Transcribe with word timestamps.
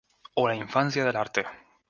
O 0.33 0.47
la 0.47 0.55
infancia 0.55 1.03
del 1.05 1.15
arte. 1.15 1.45